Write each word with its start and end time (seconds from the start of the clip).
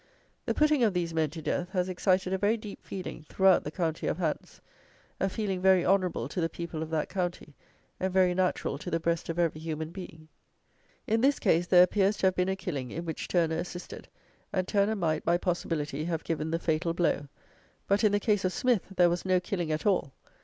The 0.47 0.55
putting 0.55 0.83
of 0.83 0.95
these 0.95 1.13
men 1.13 1.29
to 1.29 1.43
death 1.43 1.69
has 1.73 1.87
excited 1.87 2.33
a 2.33 2.37
very 2.39 2.57
deep 2.57 2.83
feeling 2.83 3.23
throughout 3.29 3.63
the 3.63 3.69
County 3.69 4.07
of 4.07 4.17
Hants; 4.17 4.59
a 5.19 5.29
feeling 5.29 5.61
very 5.61 5.85
honourable 5.85 6.27
to 6.29 6.41
the 6.41 6.49
people 6.49 6.81
of 6.81 6.89
that 6.89 7.07
county, 7.07 7.53
and 7.99 8.11
very 8.11 8.33
natural 8.33 8.79
to 8.79 8.89
the 8.89 8.99
breast 8.99 9.29
of 9.29 9.37
every 9.37 9.61
human 9.61 9.91
being. 9.91 10.27
In 11.05 11.21
this 11.21 11.37
case 11.37 11.67
there 11.67 11.83
appears 11.83 12.17
to 12.17 12.25
have 12.25 12.35
been 12.35 12.49
a 12.49 12.55
killing, 12.55 12.89
in 12.89 13.05
which 13.05 13.27
Turner 13.27 13.57
assisted; 13.57 14.07
and 14.51 14.67
Turner 14.67 14.95
might, 14.95 15.23
by 15.23 15.37
possibility, 15.37 16.05
have 16.05 16.23
given 16.23 16.49
the 16.49 16.57
fatal 16.57 16.95
blow; 16.95 17.27
but 17.87 18.03
in 18.03 18.11
the 18.11 18.19
case 18.19 18.43
of 18.43 18.53
Smith, 18.53 18.87
there 18.97 19.07
was 19.07 19.23
no 19.23 19.39
killing 19.39 19.71
at 19.71 19.85
all. 19.85 20.13